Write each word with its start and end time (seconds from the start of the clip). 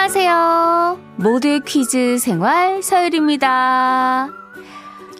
안녕하세요. 0.00 1.00
모두의 1.16 1.60
퀴즈 1.66 2.18
생활 2.18 2.84
서율입니다. 2.84 4.28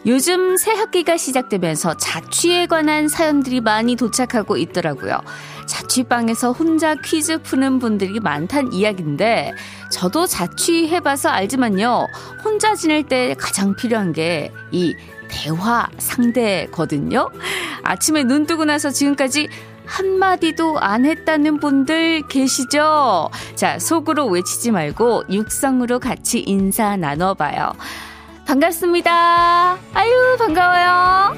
요즘 0.05 0.55
새 0.55 0.71
학기가 0.71 1.17
시작되면서 1.17 1.97
자취에 1.97 2.65
관한 2.65 3.09
사연들이 3.09 3.59
많이 3.59 3.97
도착하고 3.97 4.55
있더라고요. 4.55 5.19
자취방에서 5.65 6.53
혼자 6.53 6.95
퀴즈 6.95 7.41
푸는 7.41 7.79
분들이 7.79 8.21
많단 8.21 8.71
이야기인데, 8.71 9.51
저도 9.91 10.25
자취해봐서 10.25 11.27
알지만요. 11.27 12.07
혼자 12.45 12.73
지낼 12.73 13.03
때 13.03 13.35
가장 13.37 13.75
필요한 13.75 14.13
게 14.13 14.49
이 14.71 14.95
대화 15.29 15.87
상대거든요. 15.97 17.29
아침에 17.83 18.23
눈 18.23 18.45
뜨고 18.45 18.65
나서 18.65 18.89
지금까지 18.89 19.47
한마디도 19.89 20.79
안 20.79 21.05
했다는 21.05 21.59
분들 21.59 22.27
계시죠? 22.27 23.31
자, 23.55 23.79
속으로 23.79 24.27
외치지 24.27 24.71
말고 24.71 25.23
육성으로 25.29 25.99
같이 25.99 26.43
인사 26.45 26.95
나눠봐요. 26.95 27.73
반갑습니다. 28.45 29.77
아유, 29.93 30.37
반가워요. 30.37 31.35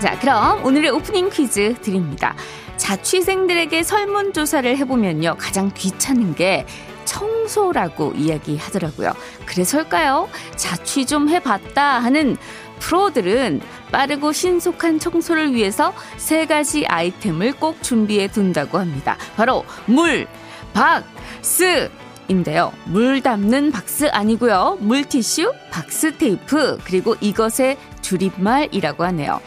자, 0.00 0.18
그럼 0.20 0.64
오늘의 0.64 0.90
오프닝 0.90 1.30
퀴즈 1.30 1.74
드립니다. 1.80 2.34
자취생들에게 2.76 3.82
설문조사를 3.82 4.76
해보면요. 4.78 5.36
가장 5.38 5.70
귀찮은 5.74 6.34
게 6.34 6.66
청소라고 7.04 8.12
이야기하더라고요. 8.16 9.12
그래서일까요? 9.46 10.28
자취 10.56 11.06
좀 11.06 11.28
해봤다 11.28 12.00
하는 12.00 12.36
프로들은 12.78 13.60
빠르고 13.92 14.32
신속한 14.32 14.98
청소를 14.98 15.54
위해서 15.54 15.92
세 16.16 16.46
가지 16.46 16.84
아이템을 16.86 17.52
꼭 17.54 17.82
준비해 17.82 18.26
둔다고 18.28 18.78
합니다. 18.78 19.16
바로 19.36 19.64
물, 19.86 20.26
박, 20.72 21.04
스, 21.42 21.90
인데요. 22.28 22.72
물 22.86 23.20
담는 23.20 23.72
박스 23.72 24.08
아니고요. 24.10 24.78
물티슈, 24.80 25.52
박스 25.70 26.16
테이프, 26.16 26.78
그리고 26.84 27.14
이것의 27.20 27.76
줄임말이라고 28.00 29.04
하네요. 29.04 29.40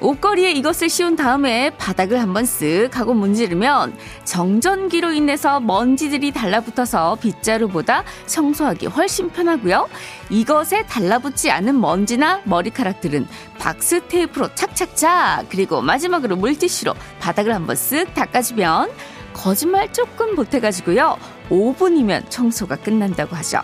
옷걸이에 0.00 0.52
이것을 0.52 0.88
씌운 0.88 1.14
다음에 1.14 1.70
바닥을 1.76 2.20
한번 2.20 2.44
쓱 2.44 2.92
하고 2.94 3.12
문지르면 3.12 3.94
정전기로 4.24 5.12
인해서 5.12 5.60
먼지들이 5.60 6.32
달라붙어서 6.32 7.16
빗자루보다 7.16 8.04
청소하기 8.26 8.86
훨씬 8.86 9.28
편하고요. 9.28 9.88
이것에 10.30 10.86
달라붙지 10.86 11.50
않은 11.50 11.78
먼지나 11.80 12.40
머리카락들은 12.44 13.28
박스 13.58 14.00
테이프로 14.08 14.54
착착착 14.54 15.46
그리고 15.50 15.82
마지막으로 15.82 16.36
물티슈로 16.36 16.94
바닥을 17.20 17.54
한번 17.54 17.76
쓱 17.76 18.14
닦아주면 18.14 18.90
거짓말 19.34 19.92
조금 19.92 20.34
보태가지고요. 20.34 21.18
5분이면 21.50 22.30
청소가 22.30 22.76
끝난다고 22.76 23.36
하죠. 23.36 23.60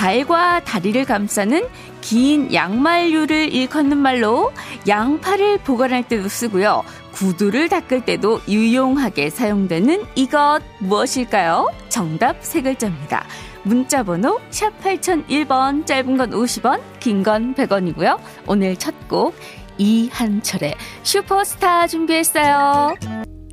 발과 0.00 0.64
다리를 0.64 1.04
감싸는 1.04 1.68
긴 2.00 2.54
양말류를 2.54 3.52
일컫는 3.52 3.98
말로 3.98 4.50
양팔을 4.88 5.58
보관할 5.58 6.08
때도 6.08 6.26
쓰고요. 6.26 6.82
구두를 7.12 7.68
닦을 7.68 8.06
때도 8.06 8.40
유용하게 8.48 9.28
사용되는 9.28 10.02
이것 10.14 10.60
무엇일까요? 10.78 11.68
정답 11.90 12.38
세 12.40 12.62
글자입니다. 12.62 13.26
문자 13.62 14.02
번호 14.02 14.40
샵 14.48 14.72
8001번 14.82 15.84
짧은 15.84 16.16
건 16.16 16.30
50원 16.30 16.80
긴 16.98 17.22
건 17.22 17.54
100원이고요. 17.54 18.18
오늘 18.46 18.76
첫 18.76 18.94
곡 19.06 19.34
이한철의 19.76 20.76
슈퍼스타 21.02 21.86
준비했어요. 21.88 22.94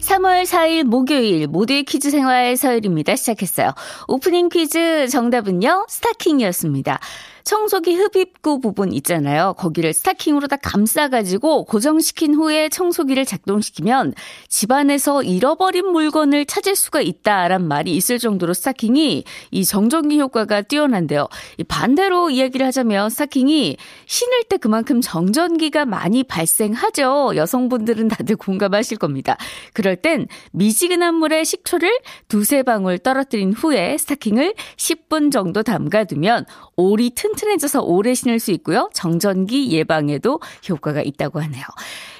3월 0.07 0.45
4일 0.45 0.85
목요일 0.85 1.47
모두의 1.47 1.83
퀴즈 1.83 2.09
생활 2.11 2.55
서열입니다. 2.55 3.17
시작했어요. 3.17 3.73
오프닝 4.07 4.47
퀴즈 4.47 5.09
정답은요. 5.09 5.85
스타킹이었습니다. 5.89 6.99
청소기 7.47 7.95
흡입구 7.95 8.59
부분 8.59 8.91
있잖아요. 8.91 9.53
거기를 9.57 9.93
스타킹으로 9.93 10.47
다 10.47 10.57
감싸가지고 10.57 11.63
고정시킨 11.63 12.35
후에 12.35 12.67
청소기를 12.67 13.23
작동시키면 13.23 14.13
집안에서 14.49 15.23
잃어버린 15.23 15.87
물건을 15.87 16.45
찾을 16.45 16.75
수가 16.75 16.99
있다란 16.99 17.65
말이 17.65 17.95
있을 17.95 18.19
정도로 18.19 18.53
스타킹이 18.53 19.23
이 19.51 19.65
정전기 19.65 20.19
효과가 20.19 20.63
뛰어난데요. 20.63 21.29
반대로 21.69 22.29
이야기를 22.29 22.67
하자면 22.67 23.09
스타킹이 23.11 23.77
신을 24.05 24.43
때 24.49 24.57
그만큼 24.57 24.99
정전기가 24.99 25.85
많이 25.85 26.23
발생하죠. 26.23 27.31
여성분들은 27.37 28.09
다들 28.09 28.35
공감하실 28.35 28.97
겁니다. 28.97 29.37
그럴 29.71 29.95
땐 29.95 30.27
미지근한 30.51 31.15
물에 31.15 31.45
식초를 31.45 31.97
두세 32.27 32.63
방울 32.63 32.99
떨어뜨린 32.99 33.53
후에 33.53 33.97
스타킹을 33.97 34.53
10분 34.75 35.31
정도 35.31 35.63
담가두면 35.63 36.45
올이 36.75 37.11
튼 37.11 37.36
튼해져서 37.37 37.81
오래 37.81 38.13
신을 38.13 38.39
수 38.39 38.51
있고요. 38.51 38.89
정전기 38.93 39.71
예방에도 39.71 40.41
효과가 40.69 41.01
있다고 41.01 41.39
하네요. 41.41 41.63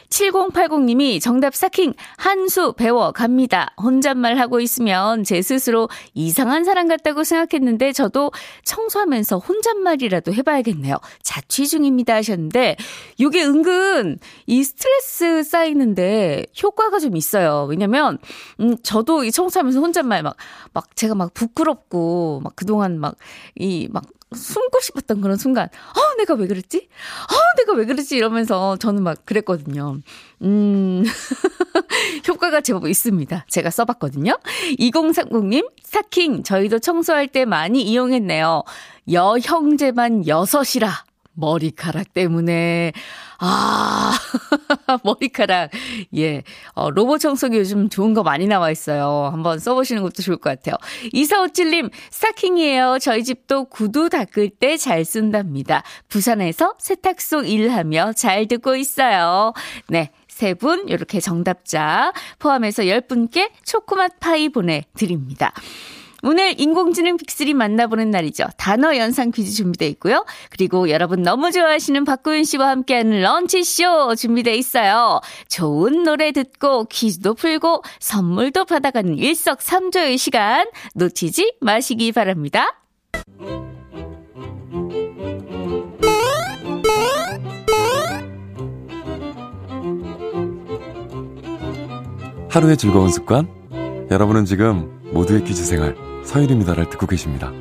7080님이 0.10 1.22
정답 1.22 1.56
스타킹 1.56 1.94
한수 2.18 2.74
배워 2.74 3.12
갑니다. 3.12 3.74
혼잣말 3.82 4.38
하고 4.38 4.60
있으면 4.60 5.24
제 5.24 5.42
스스로 5.42 5.90
이상한 6.14 6.64
사람 6.64 6.88
같다고 6.88 7.24
생각했는데 7.24 7.92
저도 7.92 8.32
청소하면서 8.64 9.40
혼잣말이라도 9.40 10.34
해봐야겠네요. 10.34 10.96
자취 11.22 11.68
중입니다 11.68 12.16
하셨는데 12.16 12.78
이게 13.18 13.44
은근 13.44 14.20
이 14.46 14.64
스트레스 14.64 15.44
쌓이는데 15.44 16.46
효과가 16.62 17.00
좀 17.00 17.16
있어요. 17.16 17.68
왜냐면 17.70 18.18
음 18.60 18.78
저도 18.84 19.24
이 19.24 19.32
청소하면서 19.32 19.80
혼잣말 19.80 20.24
막막 20.24 20.96
제가 20.96 21.16
막 21.16 21.34
부끄럽고 21.34 22.42
막 22.44 22.56
그동안 22.56 23.00
막 23.00 23.16
이막 23.56 24.04
숨고 24.36 24.80
싶었던 24.82 25.22
그런 25.22 25.38
순간, 25.38 25.66
어, 25.68 26.18
내가 26.18 26.34
왜 26.34 26.48
그랬지? 26.48 26.78
어, 26.78 27.36
내가 27.58 27.74
왜 27.74 27.86
그랬지? 27.86 28.16
이러면서 28.18 28.76
저는 28.78 29.04
막 29.04 29.26
그랬거든요. 29.26 30.00
음, 30.42 31.04
효과가 32.28 32.62
제법 32.62 32.88
있습니다. 32.88 33.46
제가 33.50 33.70
써봤거든요. 33.70 34.38
2030님, 34.80 35.70
스타킹, 35.84 36.44
저희도 36.44 36.80
청소할 36.80 37.28
때 37.28 37.46
많이 37.46 37.82
이용했네요. 37.84 38.64
여형제만 39.12 40.28
여섯이라. 40.28 41.06
머리카락 41.34 42.14
때문에. 42.14 42.92
아, 43.40 44.14
머리카락. 45.04 45.72
예. 46.16 46.44
어, 46.74 46.90
로봇 46.90 47.20
청소기 47.20 47.58
요즘 47.58 47.90
좋은 47.90 48.14
거 48.14 48.24
많이 48.24 48.48
나와 48.48 48.72
있어요. 48.72 49.30
한번 49.32 49.60
써보시는 49.60 50.02
것도 50.04 50.24
좋을 50.24 50.38
것 50.38 50.50
같아요. 50.50 50.76
이사오칠님, 51.14 51.90
스타킹이에요. 52.12 52.98
저희 53.02 53.24
집도 53.24 53.66
구두 53.66 54.10
닦을 54.10 54.50
때 54.50 54.78
잘 54.78 55.04
쓴답니다. 55.06 55.84
부산에서 56.08 56.76
세탁소 56.78 57.44
일하며 57.44 58.14
잘 58.14 58.48
듣고 58.48 58.76
있어요. 58.76 59.54
네. 59.88 60.12
세 60.28 60.54
분, 60.54 60.88
이렇게 60.88 61.20
정답자 61.20 62.14
포함해서 62.38 62.84
10분께 62.84 63.50
초코맛 63.66 64.20
파이 64.20 64.50
보내드립니다. 64.50 65.52
오늘 66.24 66.60
인공지능 66.60 67.18
빅3 67.18 67.54
만나보는 67.54 68.10
날이죠. 68.12 68.46
단어 68.58 68.98
연상 68.98 69.32
퀴즈 69.32 69.52
준비되어 69.52 69.88
있고요. 69.90 70.26
그리고 70.50 70.90
여러분 70.90 71.22
너무 71.22 71.52
좋아하시는 71.52 72.04
박구윤 72.06 72.44
씨와 72.44 72.70
함께하는 72.70 73.22
런치쇼 73.22 74.16
준비되어 74.16 74.54
있어요. 74.56 75.22
좋은 75.50 76.04
노래 76.04 76.32
듣고 76.32 76.86
퀴즈도 76.86 77.36
풀고 77.36 77.84
선물도 78.00 78.66
받아가는 78.66 79.18
일석삼조의 79.18 80.18
시간 80.18 80.68
놓치지 80.96 81.58
마시기 81.62 82.12
바랍니다. 82.12 82.82
하루의 92.50 92.78
즐거운 92.78 93.10
습관? 93.10 93.48
여러분은 94.10 94.46
지금 94.46 95.00
모두의 95.12 95.44
퀴즈 95.44 95.64
생활 95.64 96.07
서일입니다를 96.28 96.90
듣고 96.90 97.08
계십니다. 97.08 97.52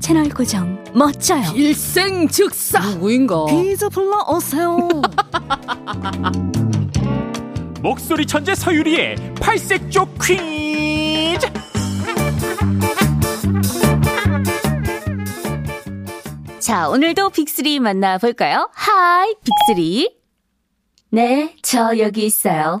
채널 0.00 0.28
고정 0.30 0.82
멋져요. 0.94 1.42
일생 1.54 2.26
즉사 2.28 2.80
누구인가? 2.80 3.46
퀴즈 3.46 3.88
불러오세요. 3.90 4.88
목소리 7.82 8.24
천재 8.26 8.54
서유리의 8.54 9.16
팔색조 9.38 10.06
퀴즈. 10.22 11.46
자, 16.58 16.88
오늘도 16.88 17.28
빅3 17.30 17.80
만나볼까요? 17.80 18.70
하이, 18.72 19.34
빅3. 19.34 20.10
네, 21.10 21.54
저 21.62 21.98
여기 21.98 22.24
있어요. 22.24 22.80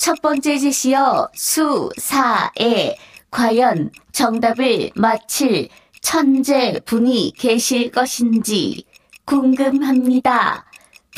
첫 0.00 0.20
번째 0.22 0.56
제시어 0.56 1.28
수사에 1.34 2.96
과연 3.30 3.90
정답을 4.12 4.92
맞힐 4.94 5.68
천재 6.00 6.80
분이 6.86 7.34
계실 7.36 7.90
것인지 7.90 8.86
궁금합니다. 9.26 10.64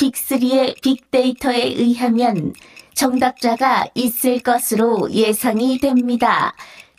빅3의 0.00 0.82
빅데이터에 0.82 1.62
의하면 1.62 2.54
정답자가 2.94 3.86
있을 3.94 4.40
것으로 4.40 5.12
예상이 5.12 5.78
됩니다. 5.78 6.52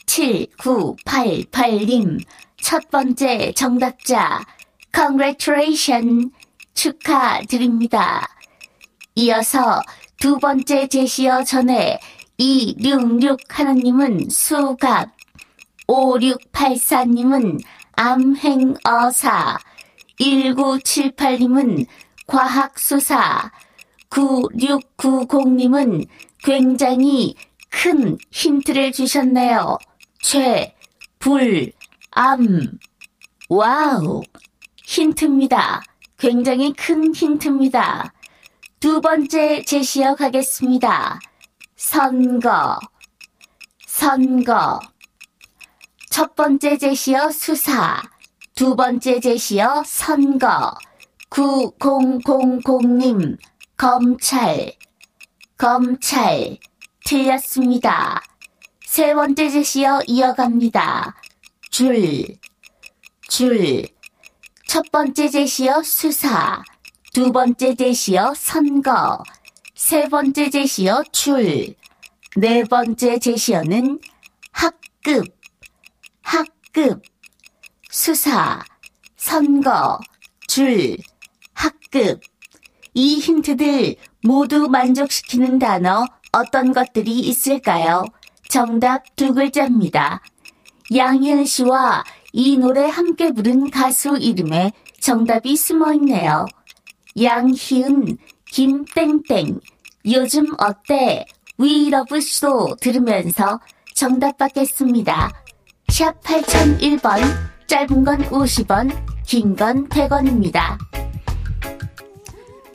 7988님, 0.06 2.24
첫 2.62 2.90
번째 2.92 3.52
정답자, 3.52 4.40
congratulation, 4.96 6.32
축하드립니다. 6.74 8.30
이어서 9.16 9.82
두 10.24 10.40
번째 10.40 10.88
제시어 10.88 11.44
전에 11.44 12.00
266 12.38 13.38
하나님은 13.50 14.30
수갑, 14.30 15.10
5684님은 15.86 17.60
암행어사, 17.92 19.60
1978님은 20.22 21.88
과학수사, 22.26 23.52
9690님은 24.10 26.08
굉장히 26.42 27.36
큰 27.70 28.18
힌트를 28.32 28.94
주셨네요. 28.94 29.78
최, 30.22 30.74
불, 31.20 31.74
암. 32.12 32.80
Wow. 33.50 34.22
힌트입니다. 34.86 35.82
굉장히 36.18 36.72
큰 36.72 37.14
힌트입니다. 37.14 38.14
두 38.84 39.00
번째 39.00 39.64
제시어 39.64 40.14
가겠습니다. 40.14 41.22
선거. 41.78 42.78
선거. 43.88 44.78
첫 46.10 46.36
번째 46.36 46.78
제시어 46.78 47.32
수사. 47.32 48.02
두 48.54 48.76
번째 48.76 49.22
제시어 49.22 49.84
선거. 49.86 50.76
9000님. 51.30 53.38
검찰. 53.78 54.74
검찰. 55.58 56.58
틀렸습니다. 57.06 58.22
세 58.86 59.14
번째 59.14 59.50
제시어 59.50 60.02
이어갑니다. 60.06 61.16
줄. 61.72 62.38
줄. 63.30 63.88
첫 64.68 64.84
번째 64.92 65.30
제시어 65.30 65.82
수사. 65.84 66.62
두 67.14 67.32
번째 67.32 67.76
제시어 67.76 68.34
선거. 68.36 69.22
세 69.76 70.10
번째 70.10 70.50
제시어 70.50 71.04
줄. 71.12 71.76
네 72.36 72.64
번째 72.64 73.20
제시어는 73.20 74.00
학급. 74.52 75.26
학급. 76.24 77.04
수사. 77.92 78.64
선거. 79.16 80.00
줄. 80.48 80.98
학급. 81.54 82.20
이 82.96 83.20
힌트들 83.20 83.96
모두 84.24 84.68
만족시키는 84.68 85.60
단어 85.60 86.08
어떤 86.32 86.74
것들이 86.74 87.20
있을까요? 87.20 88.06
정답 88.50 89.16
두 89.16 89.36
글자입니다. 89.36 90.24
양희은 90.96 91.46
씨와 91.46 92.06
이 92.32 92.58
노래 92.58 92.90
함께 92.90 93.32
부른 93.32 93.70
가수 93.70 94.18
이름에 94.18 94.72
정답이 95.00 95.56
숨어 95.56 95.94
있네요. 95.94 96.48
양희은, 97.22 98.18
김땡땡, 98.52 99.60
요즘 100.12 100.46
어때? 100.60 101.26
위러브쇼 101.58 102.76
들으면서 102.82 103.60
정답 103.94 104.38
받겠습니다. 104.38 105.32
샵 105.90 106.20
8001번, 106.22 107.22
짧은 107.68 108.04
건 108.04 108.18
50원, 108.30 108.92
긴 109.26 109.56
건 109.56 109.88
100원입니다. 109.90 110.78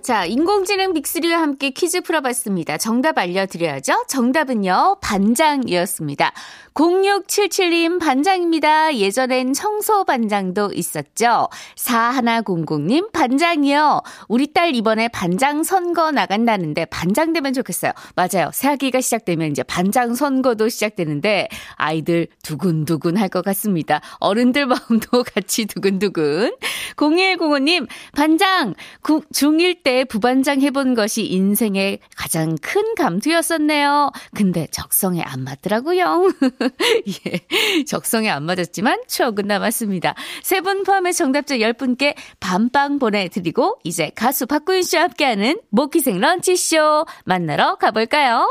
자, 0.03 0.25
인공지능 0.25 0.95
빅3와 0.95 1.33
함께 1.33 1.69
퀴즈 1.71 2.01
풀어봤습니다. 2.01 2.79
정답 2.79 3.19
알려드려야죠. 3.19 4.05
정답은요, 4.09 4.99
반장이었습니다. 5.03 6.33
0677님 6.79 7.99
반장입니다. 7.99 8.95
예전엔 8.95 9.53
청소 9.53 10.05
반장도 10.05 10.71
있었죠. 10.73 11.49
4100님 11.75 13.11
반장이요. 13.11 14.03
우리 14.29 14.53
딸 14.53 14.77
이번에 14.77 15.09
반장 15.09 15.65
선거 15.65 16.13
나간다는데 16.13 16.85
반장 16.85 17.33
되면 17.33 17.53
좋겠어요. 17.53 17.91
맞아요. 18.15 18.51
새학기가 18.53 19.01
시작되면 19.01 19.51
이제 19.51 19.65
반장 19.65 20.15
선거도 20.15 20.69
시작되는데 20.69 21.49
아이들 21.75 22.29
두근두근 22.45 23.17
할 23.17 23.29
것 23.29 23.45
같습니다. 23.45 24.01
어른들 24.21 24.65
마음도 24.79 25.23
같이 25.23 25.67
두근두근. 25.67 26.57
0105님 26.97 27.87
반장 28.15 28.75
중1 29.03 29.83
때 29.83 30.05
부반장 30.05 30.63
해본 30.63 30.95
것이 30.95 31.27
인생의 31.27 31.99
가장 32.17 32.57
큰 32.63 32.95
감투였었네요. 32.95 34.13
근데 34.35 34.67
적성에 34.71 35.21
안 35.23 35.43
맞더라고요. 35.45 36.31
예, 37.27 37.85
적성에 37.85 38.29
안 38.31 38.45
맞았지만 38.45 39.03
추억은 39.07 39.47
남았습니다. 39.47 40.15
세 40.43 40.61
분 40.61 40.83
포함해 40.83 41.13
정답자 41.13 41.57
10분께 41.57 42.15
밤빵 42.41 42.99
보내드리고 42.99 43.79
이제 43.85 44.11
가수 44.15 44.47
박구윤 44.47 44.83
씨와 44.83 45.05
함께하는 45.05 45.61
모기생 45.71 46.21
런치쇼 46.21 47.07
만나러 47.25 47.77
가볼까요? 47.77 48.51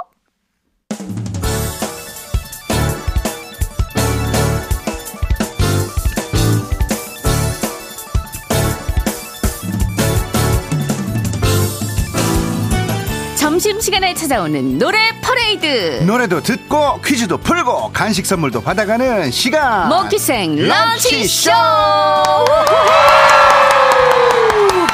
점심시간에 13.57 14.13
찾아오는 14.13 14.77
노래 14.77 14.99
퍼레이드. 15.19 16.03
노래도 16.03 16.43
듣고 16.43 17.01
퀴즈도 17.01 17.39
풀고 17.39 17.91
간식 17.91 18.27
선물도 18.27 18.61
받아가는 18.61 19.31
시간. 19.31 19.89
먹기생 19.89 20.67
런치쇼. 20.67 21.49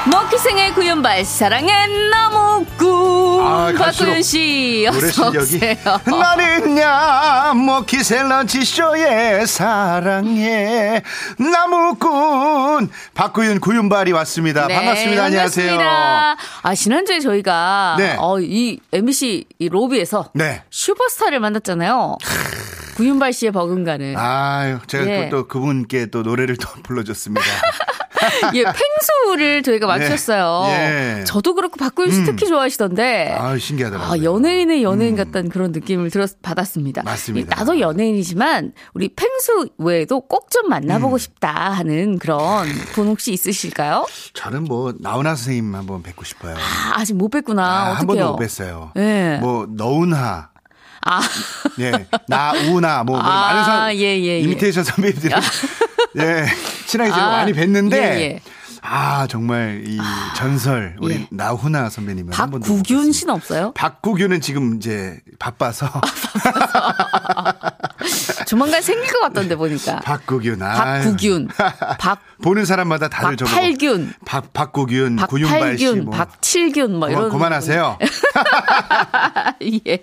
먹기생의 0.09 0.73
구연발 0.75 1.25
사랑의 1.25 1.73
나무꾼 2.09 2.52
아, 3.45 3.73
박구윤 3.77 4.21
씨 4.23 4.85
어서 4.87 5.29
오세요. 5.29 5.75
나는야 6.05 7.53
먹기생 7.53 8.29
런치쇼의 8.29 9.45
사랑의 9.47 11.03
나무꾼 11.37 12.89
박구윤 13.13 13.59
구윤발이 13.59 14.13
왔습니다. 14.13 14.67
네, 14.67 14.75
반갑습니다. 14.75 15.23
안녕하세요. 15.25 15.79
아 16.61 16.75
지난주에 16.75 17.19
저희가 17.19 17.95
네. 17.97 18.15
어, 18.17 18.39
이 18.39 18.79
MBC 18.93 19.45
이 19.59 19.69
로비에서 19.69 20.31
네. 20.33 20.63
슈퍼스타를 20.69 21.39
만났잖아요. 21.41 22.17
구윤발 22.95 23.33
씨의 23.33 23.51
버금가는. 23.51 24.15
아유, 24.17 24.77
제가 24.87 25.07
예. 25.07 25.29
또 25.29 25.47
그분께 25.47 26.07
또 26.07 26.21
노래를 26.21 26.57
또 26.57 26.69
불러줬습니다. 26.83 27.41
예, 28.55 28.63
펭수를 28.63 29.63
저희가 29.63 29.97
네. 29.97 29.99
맞췄어요. 29.99 30.63
네. 30.67 31.17
예. 31.19 31.23
저도 31.25 31.55
그렇고 31.55 31.77
박구윤 31.77 32.11
씨 32.11 32.19
음. 32.19 32.25
특히 32.25 32.47
좋아하시던데. 32.47 33.35
아, 33.37 33.57
신기하더라고요. 33.57 34.11
아, 34.11 34.23
연예인의 34.23 34.83
연예인 34.83 35.13
음. 35.13 35.17
같다는 35.17 35.49
그런 35.49 35.71
느낌을 35.71 36.09
들었 36.09 36.41
받았습니다. 36.41 37.03
맞습니다. 37.03 37.55
나도 37.55 37.79
연예인이지만 37.79 38.73
우리 38.93 39.09
펭수 39.09 39.69
외에도 39.77 40.21
꼭 40.21 40.43
좀 40.53 40.69
만나보고 40.69 41.15
음. 41.15 41.17
싶다 41.17 41.71
하는 41.71 42.19
그런 42.19 42.67
분 42.93 43.07
혹시 43.07 43.33
있으실까요? 43.33 44.05
저는 44.33 44.65
뭐 44.65 44.93
나훈아 44.99 45.33
선생님 45.35 45.73
한번 45.73 46.03
뵙고 46.03 46.23
싶어요. 46.25 46.55
아, 46.55 46.99
아직 46.99 47.15
못 47.15 47.29
뵙구나. 47.29 47.63
아, 47.63 47.93
한 47.93 48.05
번도 48.05 48.33
못 48.33 48.39
뵀어요. 48.39 48.91
네. 48.93 49.39
뭐 49.39 49.65
너운하 49.67 50.49
아. 51.05 51.21
예, 51.79 51.91
나우나, 52.27 53.03
뭐, 53.03 53.17
뭐 53.17 53.25
아, 53.25 53.47
많은 53.53 53.63
사람, 53.65 53.91
예, 53.95 53.97
예, 53.97 54.23
예. 54.25 54.39
이미테이션 54.41 54.83
선배님들 54.83 55.31
예, 56.17 56.45
친하게 56.87 57.11
제가 57.11 57.25
아, 57.25 57.29
많이 57.31 57.53
뵀는데, 57.53 57.93
예, 57.93 57.97
예. 58.21 58.41
아, 58.81 59.27
정말 59.27 59.83
이 59.87 59.97
아, 59.99 60.33
전설, 60.35 60.95
우리 60.99 61.15
예. 61.15 61.27
나훈아 61.31 61.89
선배님은 61.89 62.31
박구균 62.31 63.11
씨는 63.11 63.33
없어요? 63.33 63.71
박구균은 63.73 64.41
지금 64.41 64.75
이제 64.75 65.19
바빠서. 65.39 65.89
조만간 68.45 68.81
생길 68.81 69.11
것 69.11 69.19
같던데 69.21 69.55
보니까. 69.55 69.99
박구균. 70.01 70.59
박구균. 70.59 71.47
박 71.99 72.19
보는 72.41 72.65
사람마다 72.65 73.07
다들 73.09 73.37
저거. 73.37 73.49
박팔균. 73.51 74.13
박 74.25 74.53
박구균, 74.53 75.15
구윤발 75.27 75.77
씨 75.77 75.91
뭐. 75.95 76.13
박칠균 76.15 76.95
뭐 76.99 77.09
이런. 77.09 77.29
그만하세요. 77.29 77.97
예. 79.87 79.97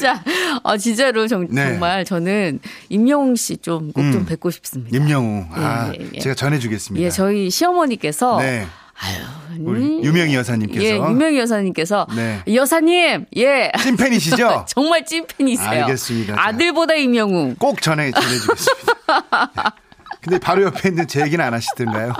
자, 0.00 0.22
어, 0.62 0.76
진짜로 0.76 1.26
정, 1.28 1.46
네. 1.50 1.76
말 1.78 2.04
저는 2.04 2.60
임영웅 2.88 3.36
씨 3.36 3.52
좀 3.62 3.92
꼭좀 3.92 4.12
음. 4.22 4.26
뵙고 4.26 4.50
싶습니다. 4.50 4.96
임영웅. 4.96 5.48
예, 5.56 5.60
아, 5.60 5.92
예, 5.98 6.08
예. 6.14 6.18
제가 6.20 6.34
전해주겠습니다. 6.34 7.04
예, 7.04 7.10
저희 7.10 7.50
시어머니께서. 7.50 8.38
네. 8.38 8.66
아유, 8.98 9.16
우리 9.60 10.02
유명희 10.04 10.34
여사님께서. 10.34 10.84
예, 10.84 10.96
유명희 10.96 11.38
여사님께서. 11.38 12.06
네. 12.14 12.42
여사님, 12.52 13.26
예. 13.36 13.72
찐팬이시죠? 13.82 14.66
정말 14.68 15.04
찐팬이세요. 15.04 15.84
알겠습니다. 15.84 16.34
아들보다 16.38 16.94
임영웅. 16.94 17.56
꼭 17.58 17.82
전해, 17.82 18.10
전해주겠습니다. 18.12 18.92
근데 20.22 20.38
바로 20.38 20.62
옆에 20.62 20.90
있는 20.90 21.08
제 21.08 21.20
얘기는 21.22 21.44
안 21.44 21.52
하시던가요? 21.52 22.12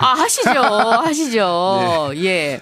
아, 0.00 0.06
하시죠. 0.14 0.60
하시죠. 0.60 2.10
네. 2.18 2.24
예. 2.24 2.60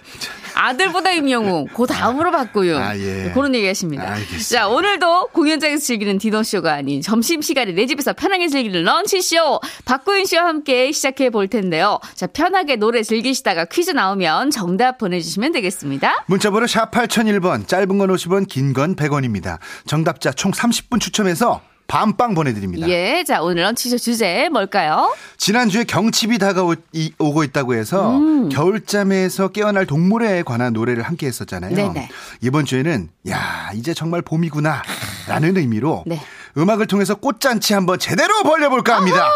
아들보다 0.56 1.10
임영웅, 1.10 1.66
그 1.74 1.86
다음으로 1.86 2.30
박구윤. 2.30 2.82
아, 2.82 2.96
예. 2.98 3.30
그런 3.34 3.54
얘기 3.54 3.66
하십니다. 3.66 4.08
알겠습니다. 4.14 4.42
자, 4.48 4.68
오늘도 4.68 5.28
공연장에서 5.28 5.84
즐기는 5.84 6.16
디너쇼가 6.18 6.72
아닌 6.72 7.02
점심시간에 7.02 7.72
내 7.72 7.86
집에서 7.86 8.14
편하게 8.14 8.48
즐기는 8.48 8.82
런치쇼. 8.82 9.60
박구윤 9.84 10.24
씨와 10.24 10.46
함께 10.46 10.90
시작해 10.92 11.28
볼 11.30 11.48
텐데요. 11.48 12.00
자, 12.14 12.26
편하게 12.26 12.76
노래 12.76 13.02
즐기시다가 13.02 13.66
퀴즈 13.66 13.90
나오면 13.90 14.50
정답 14.50 14.96
보내주시면 14.98 15.52
되겠습니다. 15.52 16.24
문자번호 16.26 16.66
샵 16.66 16.90
8001번, 16.90 17.68
짧은 17.68 17.98
건 17.98 18.08
50원, 18.10 18.48
긴 18.48 18.72
건 18.72 18.96
100원입니다. 18.96 19.58
정답자 19.86 20.32
총 20.32 20.52
30분 20.52 21.00
추첨해서 21.00 21.60
밤빵 21.88 22.34
보내드립니다. 22.34 22.88
예, 22.88 23.24
자 23.24 23.42
오늘 23.42 23.62
런치쇼 23.62 23.98
주제 23.98 24.48
뭘까요? 24.48 25.14
지난주에 25.36 25.84
경칩이 25.84 26.38
다가오고 26.38 27.44
있다고 27.44 27.74
해서 27.74 28.16
음. 28.16 28.48
겨울잠에서 28.48 29.48
깨어날 29.48 29.86
동물에 29.86 30.42
관한 30.42 30.72
노래를 30.72 31.02
함께 31.02 31.26
했었잖아요. 31.26 31.74
네네. 31.74 32.08
이번 32.42 32.64
주에는 32.64 33.08
야 33.30 33.70
이제 33.74 33.94
정말 33.94 34.22
봄이구나 34.22 34.82
라는 35.28 35.56
의미로 35.56 36.04
네. 36.06 36.20
음악을 36.58 36.86
통해서 36.86 37.14
꽃잔치 37.14 37.74
한번 37.74 37.98
제대로 37.98 38.42
벌려볼까 38.42 38.96
합니다. 38.96 39.30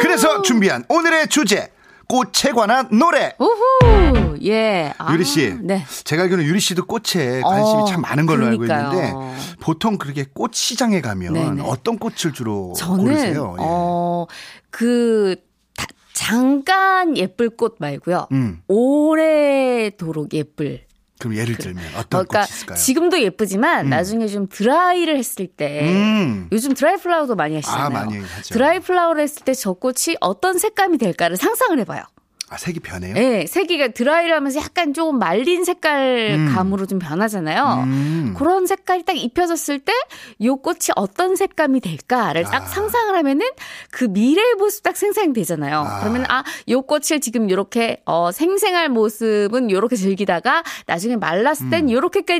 그래서 0.00 0.42
준비한 0.42 0.84
오늘의 0.88 1.28
주제 1.28 1.70
꽃에 2.10 2.52
관한 2.52 2.88
노래. 2.90 3.34
우후, 3.38 4.36
예. 4.44 4.92
아, 4.98 5.12
유리 5.12 5.24
씨. 5.24 5.56
네. 5.60 5.84
제가 6.02 6.24
알기로는 6.24 6.44
유리 6.44 6.58
씨도 6.58 6.86
꽃에 6.86 7.40
관심이 7.40 7.82
어, 7.82 7.84
참 7.84 8.00
많은 8.00 8.26
걸로 8.26 8.46
그러니까요. 8.46 8.88
알고 8.88 8.96
있는데 9.00 9.56
보통 9.60 9.96
그렇게 9.96 10.24
꽃 10.34 10.52
시장에 10.52 11.00
가면 11.00 11.32
네네. 11.34 11.62
어떤 11.64 11.98
꽃을 11.98 12.32
주로 12.34 12.72
저는, 12.76 13.04
고르세요? 13.04 13.54
예. 13.60 13.62
어, 13.64 14.26
그 14.70 15.36
잠깐 16.12 17.16
예쁠 17.16 17.50
꽃 17.50 17.76
말고요. 17.78 18.26
음. 18.32 18.60
오래도록 18.66 20.34
예쁠 20.34 20.89
그럼 21.20 21.36
예를 21.36 21.54
들면 21.56 21.84
어떤 21.96 22.26
그러니까 22.26 22.40
꽃이 22.40 22.48
있을까요? 22.50 22.76
지금도 22.78 23.20
예쁘지만 23.22 23.86
음. 23.86 23.90
나중에 23.90 24.26
좀 24.26 24.48
드라이를 24.48 25.16
했을 25.16 25.46
때 25.46 25.82
음. 25.84 26.48
요즘 26.50 26.74
드라이 26.74 26.96
플라워도 26.96 27.36
많이 27.36 27.54
하시잖아요. 27.54 27.84
아, 27.86 27.90
많이. 27.90 28.18
드라이 28.50 28.80
플라워를 28.80 29.22
했을 29.22 29.44
때 29.44 29.52
저 29.54 29.72
꽃이 29.74 30.16
어떤 30.20 30.58
색감이 30.58 30.96
될까를 30.98 31.36
상상을 31.36 31.78
해봐요. 31.80 32.02
아, 32.52 32.56
색이 32.56 32.80
변해요? 32.80 33.14
네, 33.14 33.46
색이 33.46 33.92
드라이를 33.92 34.34
하면서 34.34 34.60
약간 34.60 34.92
조금 34.92 35.20
말린 35.20 35.64
색깔 35.64 36.34
음. 36.36 36.52
감으로 36.52 36.84
좀 36.86 36.98
변하잖아요. 36.98 37.84
음. 37.84 38.34
그런 38.36 38.66
색깔이 38.66 39.04
딱 39.04 39.16
입혀졌을 39.16 39.78
때이 39.78 40.48
꽃이 40.60 40.88
어떤 40.96 41.36
색감이 41.36 41.78
될까를 41.78 42.42
딱 42.42 42.64
아. 42.64 42.66
상상을 42.66 43.16
하면은 43.16 43.46
그 43.92 44.04
미래의 44.04 44.54
모습 44.58 44.82
딱 44.82 44.96
생성이 44.96 45.32
되잖아요. 45.32 45.78
아. 45.78 46.00
그러면 46.00 46.24
아, 46.28 46.42
이 46.66 46.74
꽃을 46.74 47.20
지금 47.20 47.48
이렇게 47.50 48.02
어, 48.04 48.32
생생할 48.32 48.88
모습은 48.88 49.70
이렇게 49.70 49.94
즐기다가 49.94 50.64
나중에 50.86 51.14
말랐을 51.14 51.70
땐 51.70 51.84
음. 51.84 51.90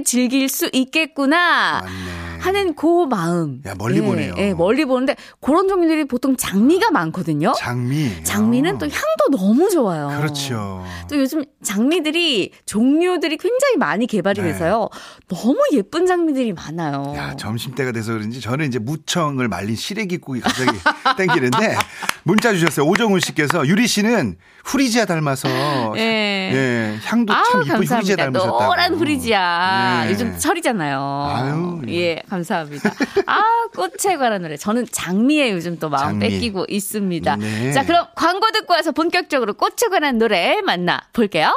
즐길 0.03 0.49
수 0.49 0.69
있겠구나. 0.73 1.83
맞네. 1.83 2.20
하는 2.41 2.75
그 2.75 3.07
마음. 3.07 3.61
야, 3.67 3.75
멀리 3.77 3.99
예, 3.99 4.03
보네요. 4.03 4.35
예, 4.39 4.55
멀리 4.55 4.85
보는데 4.85 5.15
그런 5.41 5.69
종류들이 5.69 6.05
보통 6.07 6.37
장미가 6.37 6.91
많거든요. 6.91 7.53
장미. 7.57 8.23
장미는 8.25 8.77
어. 8.77 8.79
또 8.79 8.87
향도 8.87 9.39
너무 9.39 9.69
좋아요. 9.69 10.09
그렇죠. 10.19 10.85
또 11.09 11.19
요즘 11.19 11.45
장미들이 11.63 12.53
종류들이 12.65 13.37
굉장히 13.37 13.77
많이 13.77 14.07
개발이 14.07 14.41
네. 14.41 14.53
돼서요. 14.53 14.89
너무 15.29 15.61
예쁜 15.73 16.07
장미들이 16.07 16.55
많아요. 16.55 17.15
야, 17.17 17.37
점심 17.37 17.75
때가 17.75 17.93
돼서 17.93 18.13
그런지 18.13 18.41
저는 18.41 18.67
이제 18.67 18.79
무청을 18.79 19.49
말린 19.49 19.77
시래기국이 19.77 20.41
갑자기 20.41 20.71
땡기는데 21.19 21.77
문자 22.23 22.53
주셨어요. 22.53 22.87
오정훈 22.87 23.21
씨께서 23.21 23.67
유리 23.67 23.87
씨는 23.87 24.37
후리지아 24.65 25.05
닮아서 25.05 25.49
예, 25.97 26.01
예 26.01 26.99
향도 27.05 27.33
참 27.33 27.43
아우, 27.57 27.63
이쁜 27.63 27.77
후리지아 27.87 28.17
닮으셨다. 28.17 28.67
노란 28.67 28.95
후리지아. 28.95 30.05
예. 30.07 30.11
요즘 30.11 30.37
철이잖아요. 30.39 31.01
아유, 31.35 31.83
예. 31.89 32.23
예, 32.31 32.37
감사합니다. 32.37 32.91
아, 33.27 33.43
꽃에 33.75 34.17
관한 34.17 34.43
노래. 34.43 34.57
저는 34.57 34.87
장미에 34.91 35.53
요즘 35.53 35.79
또 35.79 35.89
마음 35.89 36.21
장미. 36.21 36.29
뺏기고 36.29 36.67
있습니다. 36.69 37.37
네. 37.37 37.73
자, 37.73 37.85
그럼 37.85 38.07
광고 38.15 38.51
듣고 38.53 38.73
와서 38.75 38.93
본격적으로 38.93 39.55
꽃에 39.55 39.89
관한 39.91 40.19
노래 40.19 40.61
만나 40.63 41.01
볼게요. 41.13 41.53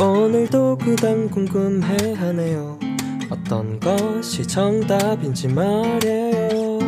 오늘도 0.00 0.78
그당 0.78 1.28
궁금해 1.28 2.14
하네요. 2.14 2.78
어떤 3.30 3.78
것이 3.80 4.46
정답인지 4.46 5.48
말해요. 5.48 6.78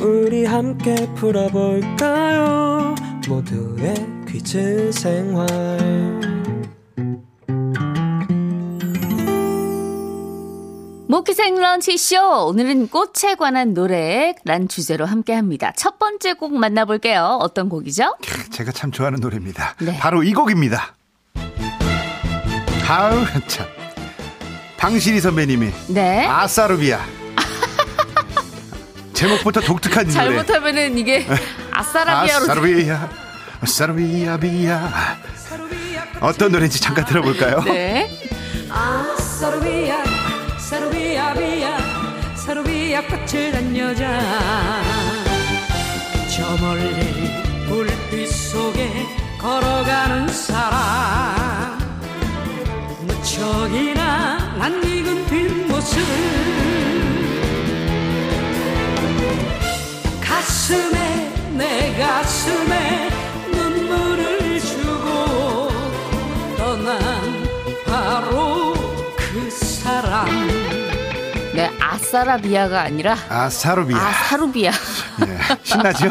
우리 0.00 0.44
함께 0.44 0.94
풀어볼까요? 1.14 2.94
모두의 3.28 3.94
퀴즈 4.28 4.90
생활. 4.92 6.37
모키생 11.18 11.56
런치쇼. 11.58 12.46
오늘은 12.46 12.88
꽃에 12.88 13.34
관한 13.36 13.74
노래란 13.74 14.68
주제로 14.68 15.04
함께 15.04 15.32
합니다. 15.34 15.72
첫 15.76 15.98
번째 15.98 16.34
곡 16.34 16.54
만나볼게요. 16.54 17.38
어떤 17.40 17.68
곡이죠? 17.68 18.16
제가 18.52 18.70
참 18.70 18.92
좋아하는 18.92 19.18
노래입니다. 19.18 19.74
네. 19.80 19.98
바로 19.98 20.22
이 20.22 20.32
곡입니다. 20.32 20.94
아우, 22.88 23.24
참. 23.48 23.66
방실이 24.76 25.20
선배님이. 25.20 25.70
네. 25.88 26.24
아싸루비아. 26.24 27.00
제목부터 29.12 29.60
독특한 29.60 30.04
노래. 30.04 30.14
잘못하면은 30.14 30.96
이게 30.98 31.26
아싸라비아로. 31.72 32.44
아싸루비아. 32.44 33.08
아싸루비아, 33.60 34.36
비아. 34.38 35.16
어떤 36.20 36.52
노래인지 36.52 36.80
잠깐 36.80 37.04
들어볼까요? 37.04 37.60
네. 37.62 38.08
아싸루비아. 38.70 40.17
사루비야 40.68 41.32
비야 41.32 41.78
사루비야 42.36 43.06
꽃을 43.06 43.52
단 43.52 43.74
여자. 43.74 44.20
저 46.30 46.62
멀리 46.62 47.32
불빛 47.66 48.28
속에 48.30 49.06
걸어가는 49.38 50.28
사람. 50.28 51.78
무척이나 53.00 54.56
낯익은 54.58 55.26
뒷모습. 55.28 56.00
가슴에 60.20 61.32
내 61.56 61.98
가슴에 61.98 63.08
눈물을 63.52 64.60
주고 64.60 65.70
떠난 66.58 66.98
바로 67.86 68.74
그 69.16 69.50
사람 69.50 70.57
네, 71.70 71.76
아사라비아가 71.80 72.82
아니라 72.82 73.16
아사루비아. 73.28 73.98
아사루비아. 73.98 74.70
네, 75.20 75.38
신나죠? 75.62 76.10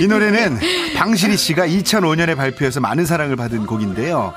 이 0.00 0.06
노래는 0.06 0.58
방실이 0.96 1.36
씨가 1.36 1.66
2005년에 1.66 2.36
발표해서 2.36 2.80
많은 2.80 3.06
사랑을 3.06 3.36
받은 3.36 3.66
곡인데요. 3.66 4.34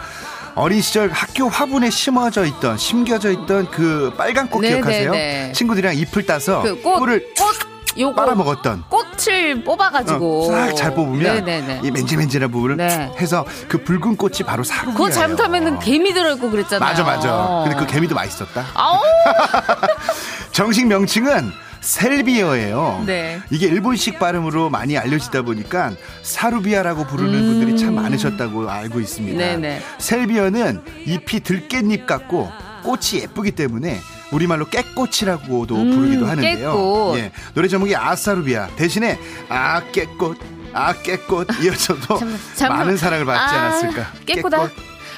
어린 0.56 0.82
시절 0.82 1.10
학교 1.12 1.48
화분에 1.48 1.90
심어져 1.90 2.46
있던 2.46 2.78
심겨져 2.78 3.32
있던 3.32 3.72
그 3.72 4.14
빨간 4.18 4.50
꽃 4.50 4.62
네네네. 4.62 4.82
기억하세요? 4.82 5.12
네, 5.12 5.18
네. 5.48 5.52
친구들이랑 5.54 5.96
잎을 5.96 6.26
따서 6.26 6.62
그 6.62 6.82
꽃, 6.82 7.00
꿀을 7.00 7.26
꽃 7.38 7.56
요거 7.98 8.16
빨아먹었던 8.16 8.84
꽃 8.90 9.01
을 9.28 9.64
뽑아가지고 9.64 10.44
어, 10.44 10.52
싹잘 10.52 10.96
뽑으면 10.96 11.46
네네네. 11.46 11.82
이 11.84 11.92
맨질맨질한 11.92 12.52
부분을 12.52 12.78
네. 12.78 13.12
해서 13.20 13.46
그 13.68 13.84
붉은 13.84 14.16
꽃이 14.16 14.40
바로 14.46 14.64
사루비예요. 14.64 14.98
그거 14.98 15.10
잘못하면은 15.10 15.80
개미 15.80 16.14
들어있고 16.14 16.50
그랬잖아요. 16.50 16.90
맞아 16.90 17.04
맞아. 17.04 17.62
근데 17.64 17.78
그 17.78 17.86
개미도 17.86 18.16
맛있었다. 18.16 18.66
정식 20.52 20.88
명칭은 20.88 21.52
셀비어예요. 21.82 23.04
네. 23.06 23.42
이게 23.50 23.68
일본식 23.68 24.20
발음으로 24.20 24.70
많이 24.70 24.98
알려지다 24.98 25.42
보니까 25.42 25.92
사루비아라고 26.22 27.06
부르는 27.06 27.34
음. 27.34 27.46
분들이 27.46 27.78
참 27.78 27.96
많으셨다고 27.96 28.70
알고 28.70 29.00
있습니다. 29.00 29.38
네네. 29.38 29.82
셀비어는 29.98 30.82
잎이 31.06 31.42
들깻잎 31.42 32.06
같고 32.06 32.52
꽃이 32.84 33.22
예쁘기 33.24 33.52
때문에 33.52 34.00
우리말로 34.32 34.66
깨꽃이라고도 34.70 35.76
음, 35.76 35.92
부르기도 35.92 36.26
하는데요. 36.26 36.72
깨꽃. 36.74 37.18
예, 37.18 37.32
노래 37.54 37.68
제목이 37.68 37.96
아사루비아 37.96 38.68
대신에 38.76 39.20
아 39.50 39.82
깨꽃 39.92 40.38
아 40.74 40.94
깨꽃 40.94 41.48
이어져도 41.62 42.20
많은 42.70 42.98
사랑을 42.98 43.26
받지 43.26 43.56
아, 43.56 43.60
않았을까. 43.60 44.12
깨꽃아. 44.26 44.70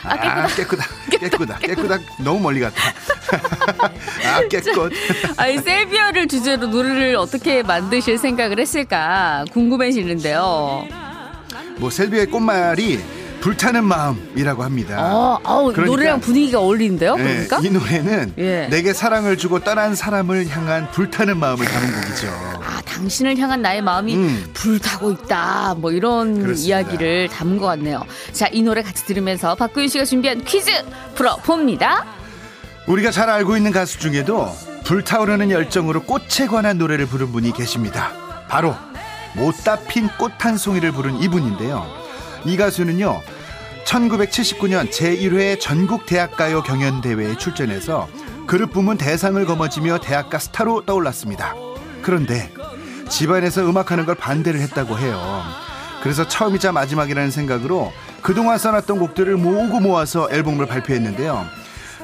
아, 0.05 0.17
깨끗다. 0.17 0.43
아, 0.43 0.47
깨끗다. 0.47 0.85
깨끗다. 1.09 1.57
깨끗다. 1.59 1.97
너무 2.19 2.39
멀리 2.41 2.59
갔다. 2.59 2.75
아, 4.27 4.41
깨끗. 4.49 4.91
아니, 5.37 5.57
셀비아를 5.59 6.27
주제로 6.27 6.67
노래를 6.67 7.15
어떻게 7.15 7.63
만드실 7.63 8.17
생각을 8.17 8.59
했을까 8.59 9.45
궁금해지는데요. 9.53 10.87
뭐 11.77 11.89
셀비아의 11.89 12.25
꽃말이 12.27 13.01
불타는 13.43 13.83
마음이라고 13.83 14.63
합니다. 14.63 14.95
아, 14.97 15.37
아우, 15.43 15.73
그러니까, 15.73 15.85
노래랑 15.85 16.21
분위기가 16.21 16.59
어울리는데요? 16.59 17.17
네, 17.17 17.23
그러니까 17.45 17.59
이 17.61 17.69
노래는 17.69 18.35
예. 18.37 18.67
내게 18.71 18.93
사랑을 18.93 19.37
주고 19.37 19.59
떠난 19.59 19.95
사람을 19.95 20.47
향한 20.47 20.89
불타는 20.91 21.37
마음을 21.37 21.65
담은 21.65 21.91
곡이죠. 21.91 22.27
아, 22.65 22.81
당신을 22.85 23.37
향한 23.37 23.61
나의 23.61 23.81
마음이 23.81 24.15
음. 24.15 24.45
불타고 24.53 25.11
있다. 25.11 25.75
뭐 25.77 25.91
이런 25.91 26.41
그렇습니다. 26.41 26.61
이야기를 26.79 27.27
담은 27.27 27.57
것 27.57 27.65
같네요. 27.65 28.05
자, 28.31 28.47
이 28.49 28.61
노래 28.61 28.81
같이 28.81 29.05
들으면서 29.05 29.55
박구윤 29.55 29.89
씨가 29.89 30.05
준비한 30.05 30.41
퀴즈 30.45 30.71
풀어 31.13 31.35
봅니다. 31.35 32.05
우리가 32.87 33.11
잘 33.11 33.29
알고 33.29 33.57
있는 33.57 33.73
가수 33.73 33.99
중에도 33.99 34.55
불타오르는 34.85 35.51
열정으로 35.51 36.03
꽃에 36.03 36.47
관한 36.49 36.77
노래를 36.77 37.07
부른 37.07 37.33
분이 37.33 37.51
계십니다. 37.51 38.13
바로 38.47 38.73
못다 39.35 39.79
핀 39.89 40.07
꽃 40.17 40.31
한 40.39 40.57
송이를 40.57 40.93
부른 40.93 41.21
이분인데요. 41.21 42.01
이 42.45 42.57
가수는요, 42.57 43.21
1979년 43.85 44.89
제1회 44.89 45.59
전국 45.59 46.05
대학가요 46.05 46.63
경연대회에 46.63 47.37
출전해서 47.37 48.07
그룹 48.47 48.71
부문 48.71 48.97
대상을 48.97 49.43
거머쥐며 49.45 49.99
대학가 49.99 50.39
스타로 50.39 50.85
떠올랐습니다. 50.85 51.53
그런데 52.01 52.51
집안에서 53.09 53.67
음악하는 53.69 54.05
걸 54.05 54.15
반대를 54.15 54.59
했다고 54.61 54.97
해요. 54.97 55.43
그래서 56.01 56.27
처음이자 56.27 56.71
마지막이라는 56.71 57.31
생각으로 57.31 57.93
그동안 58.21 58.57
써놨던 58.57 58.99
곡들을 58.99 59.37
모으고 59.37 59.79
모아서 59.79 60.27
앨범을 60.31 60.65
발표했는데요. 60.65 61.45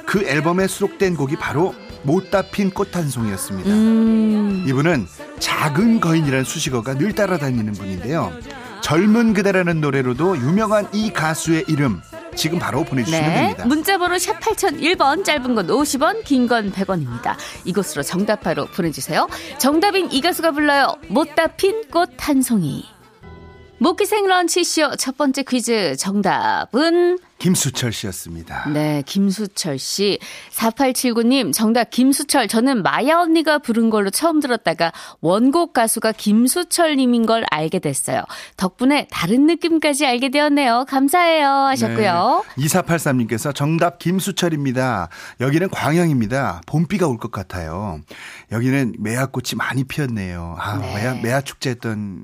그 0.05 0.25
앨범에 0.25 0.67
수록된 0.67 1.15
곡이 1.15 1.35
바로 1.35 1.75
못다 2.03 2.41
핀 2.43 2.71
꽃 2.71 2.95
한 2.97 3.09
송이였습니다. 3.09 3.69
음... 3.69 4.63
이분은 4.67 5.07
작은 5.39 5.99
거인이라는 5.99 6.45
수식어가 6.45 6.97
늘 6.97 7.13
따라다니는 7.13 7.73
분인데요. 7.73 8.31
젊은 8.89 9.35
그대라는 9.35 9.81
노래로도 9.81 10.35
유명한 10.37 10.87
이 10.93 11.13
가수의 11.13 11.65
이름 11.67 12.01
지금 12.35 12.57
바로 12.57 12.83
보내주시면 12.83 13.29
네. 13.29 13.35
됩니다. 13.35 13.65
문자번호 13.67 14.17
샵 14.17 14.39
8001번 14.39 15.23
짧은 15.23 15.53
건 15.53 15.67
50원 15.67 16.23
긴 16.23 16.47
건 16.47 16.71
100원입니다. 16.71 17.35
이곳으로 17.65 18.01
정답 18.01 18.41
바로 18.41 18.65
보내주세요. 18.65 19.27
정답인 19.59 20.11
이 20.11 20.21
가수가 20.21 20.49
불러요. 20.53 20.95
못다 21.07 21.45
핀 21.55 21.83
꽃 21.91 22.13
한 22.17 22.41
송이. 22.41 22.83
모기생 23.77 24.25
런치쇼 24.25 24.95
첫 24.95 25.15
번째 25.17 25.43
퀴즈 25.43 25.95
정답은 25.95 27.19
김수철 27.39 27.93
씨였습니다. 27.93 28.67
네, 28.69 29.01
김수철 29.05 29.79
씨. 29.79 30.19
4879님, 30.51 31.53
정답 31.53 31.89
김수철. 31.89 32.49
저는 32.49 32.83
마야 32.83 33.17
언니가 33.19 33.59
부른 33.59 33.89
걸로 33.89 34.09
처음 34.09 34.41
들었다가 34.41 34.91
원곡 35.21 35.71
가수가 35.71 36.11
김수철님인 36.11 37.25
걸 37.25 37.45
알게 37.49 37.79
됐어요. 37.79 38.23
덕분에 38.57 39.07
다른 39.09 39.47
느낌까지 39.47 40.05
알게 40.05 40.29
되었네요. 40.31 40.85
감사해요. 40.89 41.47
하셨고요. 41.47 42.43
네. 42.57 42.65
2483님께서 42.65 43.55
정답 43.55 43.99
김수철입니다. 43.99 45.07
여기는 45.39 45.69
광양입니다. 45.69 46.61
봄비가 46.65 47.07
올 47.07 47.19
것 47.19 47.31
같아요. 47.31 47.99
여기는 48.51 48.95
매화꽃이 48.99 49.55
많이 49.57 49.83
피었네요. 49.83 50.55
아, 50.59 50.77
네. 50.77 50.93
매화, 50.95 51.13
매화 51.21 51.41
축제 51.41 51.69
했던 51.71 52.23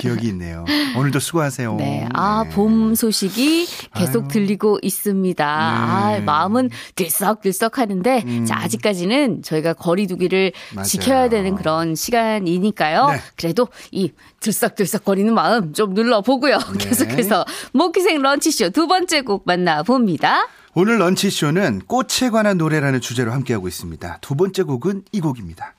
기억이 0.00 0.28
있네요. 0.28 0.64
오늘도 0.96 1.18
수고하세요. 1.20 1.74
네. 1.76 2.08
아, 2.14 2.44
네. 2.44 2.50
봄 2.54 2.94
소식이 2.94 3.66
계속 3.94 4.24
아유. 4.24 4.28
들리고 4.56 4.78
있습니다. 4.82 5.44
네. 5.44 5.50
아, 5.50 6.20
마음은 6.24 6.70
들썩들썩 6.94 7.78
하는데, 7.78 8.24
음. 8.26 8.44
자, 8.44 8.56
아직까지는 8.58 9.42
저희가 9.42 9.74
거리두기를 9.74 10.52
맞아요. 10.74 10.84
지켜야 10.86 11.28
되는 11.28 11.54
그런 11.54 11.94
시간이니까요. 11.94 13.10
네. 13.10 13.20
그래도 13.36 13.68
이 13.92 14.12
들썩들썩 14.40 15.04
거리는 15.04 15.32
마음 15.32 15.72
좀 15.72 15.94
눌러보고요. 15.94 16.58
네. 16.58 16.78
계속해서 16.78 17.44
모기생 17.72 18.20
런치쇼 18.20 18.70
두 18.70 18.86
번째 18.86 19.22
곡 19.22 19.42
만나봅니다. 19.46 20.48
오늘 20.74 20.98
런치쇼는 20.98 21.82
꽃에 21.86 22.30
관한 22.30 22.58
노래라는 22.58 23.00
주제로 23.00 23.32
함께하고 23.32 23.68
있습니다. 23.68 24.18
두 24.20 24.34
번째 24.34 24.62
곡은 24.64 25.04
이 25.12 25.20
곡입니다. 25.20 25.74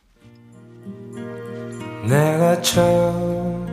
내가 2.07 2.61
처음 2.61 3.66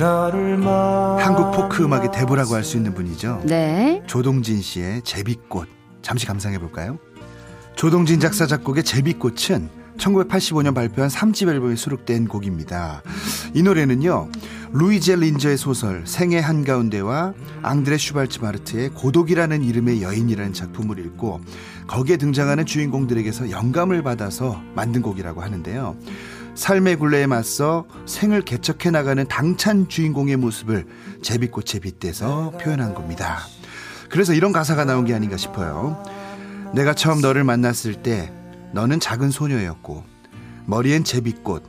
한국 0.00 1.52
포크 1.52 1.82
음악의 1.82 2.12
대부라고 2.12 2.54
할 2.54 2.64
수 2.64 2.76
있는 2.76 2.94
분이죠. 2.94 3.42
네. 3.44 4.02
조동진 4.06 4.60
씨의 4.62 5.02
제비꽃. 5.02 5.68
잠시 6.02 6.26
감상해 6.26 6.58
볼까요? 6.58 6.98
조동진 7.74 8.20
작사 8.20 8.46
작곡의 8.46 8.84
제비꽃은 8.84 9.70
1985년 9.98 10.74
발표한 10.74 11.10
3집 11.10 11.48
앨범에 11.48 11.74
수록된 11.74 12.28
곡입니다. 12.28 13.02
이 13.54 13.62
노래는요, 13.62 14.28
루이제 14.72 15.16
린저의 15.16 15.56
소설 15.56 16.06
생애 16.06 16.38
한가운데와 16.38 17.34
앙드레 17.62 17.98
슈발츠 17.98 18.40
마르트의 18.40 18.90
고독이라는 18.90 19.62
이름의 19.64 20.02
여인이라는 20.02 20.52
작품을 20.52 20.98
읽고 21.00 21.40
거기에 21.88 22.16
등장하는 22.16 22.64
주인공들에게서 22.66 23.50
영감을 23.50 24.02
받아서 24.02 24.60
만든 24.74 25.02
곡이라고 25.02 25.42
하는데요. 25.42 25.96
삶의 26.58 26.96
굴레에 26.96 27.28
맞서 27.28 27.86
생을 28.04 28.42
개척해 28.42 28.90
나가는 28.90 29.24
당찬 29.28 29.88
주인공의 29.88 30.36
모습을 30.36 30.86
제비꽃에 31.22 31.78
빗대서 31.80 32.54
표현한 32.60 32.94
겁니다. 32.94 33.38
그래서 34.10 34.34
이런 34.34 34.50
가사가 34.52 34.84
나온 34.84 35.04
게 35.04 35.14
아닌가 35.14 35.36
싶어요. 35.36 36.02
내가 36.74 36.94
처음 36.94 37.20
너를 37.20 37.44
만났을 37.44 38.02
때 38.02 38.32
너는 38.72 38.98
작은 38.98 39.30
소녀였고 39.30 40.02
머리엔 40.66 41.04
제비꽃 41.04 41.62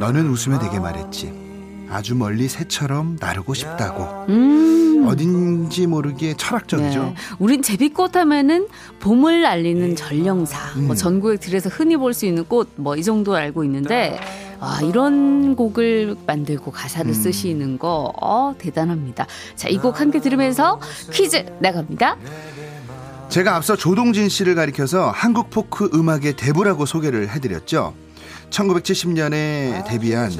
너는 0.00 0.26
웃으며 0.26 0.58
되게 0.58 0.80
말했지. 0.80 1.45
아주 1.90 2.14
멀리 2.14 2.48
새처럼 2.48 3.16
나르고 3.20 3.54
싶다고. 3.54 4.26
음. 4.28 5.04
어딘지 5.06 5.86
모르게 5.86 6.34
철학적이죠. 6.36 7.02
네. 7.02 7.14
우린 7.38 7.62
제비꽃 7.62 8.16
하면은 8.16 8.66
봄을 9.00 9.46
알리는 9.46 9.94
전령사, 9.94 10.58
뭐 10.74 10.82
음. 10.82 10.86
뭐 10.88 10.96
전국의 10.96 11.38
들에서 11.38 11.68
흔히 11.70 11.96
볼 11.96 12.12
수 12.12 12.26
있는 12.26 12.44
꽃, 12.44 12.70
뭐 12.76 12.96
이 12.96 13.02
정도 13.04 13.36
알고 13.36 13.62
있는데, 13.64 14.18
아, 14.58 14.80
이런 14.82 15.54
곡을 15.54 16.16
만들고 16.26 16.72
가사를 16.72 17.08
음. 17.10 17.14
쓰시는 17.14 17.78
거, 17.78 18.12
어, 18.20 18.54
대단합니다. 18.58 19.26
자, 19.54 19.68
이 19.68 19.76
곡 19.76 20.00
함께 20.00 20.18
들으면서 20.20 20.80
퀴즈 21.12 21.44
나갑니다. 21.60 22.16
제가 23.28 23.54
앞서 23.56 23.76
조동진 23.76 24.28
씨를 24.28 24.54
가리켜서 24.54 25.10
한국 25.10 25.50
포크 25.50 25.90
음악의 25.94 26.34
대부라고 26.36 26.86
소개를 26.86 27.28
해드렸죠. 27.28 27.92
1970년에 28.50 29.84
데뷔한 29.86 30.30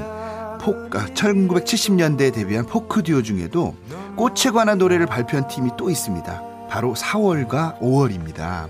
폭, 0.67 0.97
아, 0.97 1.07
1970년대에 1.07 2.35
데뷔한 2.35 2.67
포크 2.67 3.05
듀오 3.05 3.23
중에도 3.23 3.77
꽃에 4.17 4.51
관한 4.53 4.79
노래를 4.79 5.07
발표한 5.07 5.47
팀이 5.47 5.71
또 5.79 5.91
있습니다. 5.91 6.43
바로 6.69 6.93
4월과 6.95 7.79
5월입니다. 7.79 8.67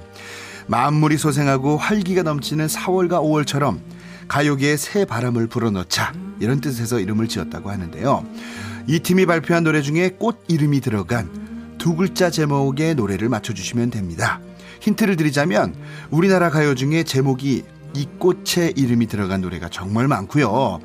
만물이 0.66 1.16
소생하고 1.16 1.78
활기가 1.78 2.22
넘치는 2.22 2.66
4월과 2.66 3.22
5월처럼 3.22 3.78
가요계에 4.28 4.76
새 4.76 5.06
바람을 5.06 5.46
불어넣자 5.46 6.12
이런 6.38 6.60
뜻에서 6.60 7.00
이름을 7.00 7.28
지었다고 7.28 7.70
하는데요. 7.70 8.26
이 8.88 8.98
팀이 8.98 9.24
발표한 9.24 9.64
노래 9.64 9.80
중에 9.80 10.10
꽃 10.18 10.44
이름이 10.48 10.82
들어간 10.82 11.30
두 11.78 11.96
글자 11.96 12.28
제목의 12.28 12.94
노래를 12.94 13.30
맞춰주시면 13.30 13.88
됩니다. 13.88 14.40
힌트를 14.80 15.16
드리자면 15.16 15.74
우리나라 16.10 16.50
가요 16.50 16.74
중에 16.74 17.04
제목이 17.04 17.64
이 17.94 18.06
꽃의 18.18 18.74
이름이 18.76 19.06
들어간 19.06 19.40
노래가 19.40 19.70
정말 19.70 20.08
많고요. 20.08 20.80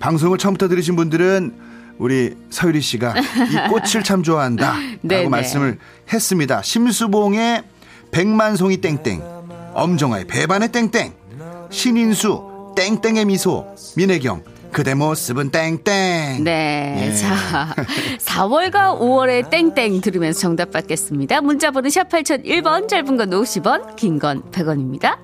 방송을 0.00 0.38
처음부터 0.38 0.68
들으신 0.68 0.96
분들은 0.96 1.54
우리 1.98 2.36
서유리 2.50 2.80
씨가 2.80 3.14
이 3.18 3.68
꽃을 3.70 4.04
참 4.04 4.22
좋아한다 4.22 4.72
라고 4.74 4.98
네, 5.02 5.22
네. 5.22 5.28
말씀을 5.28 5.78
했습니다. 6.12 6.62
심수봉의 6.62 7.62
백만송이 8.12 8.78
땡땡, 8.78 9.22
엄정화의 9.74 10.26
배반의 10.26 10.70
땡땡, 10.72 11.12
신인수 11.70 12.74
땡땡의 12.76 13.24
미소, 13.24 13.66
민혜경 13.96 14.42
그대 14.70 14.94
모습은 14.94 15.50
땡땡. 15.50 16.44
네. 16.44 17.08
예. 17.10 17.14
자, 17.14 17.74
4월과 18.20 19.00
5월의 19.00 19.50
땡땡 19.50 20.00
들으면서 20.02 20.40
정답 20.40 20.70
받겠습니다. 20.70 21.40
문자 21.40 21.70
번호 21.70 21.88
샵 21.88 22.08
8001번, 22.10 22.86
짧은 22.86 23.16
건 23.16 23.30
50원, 23.30 23.96
긴 23.96 24.18
건 24.18 24.42
100원입니다. 24.52 25.16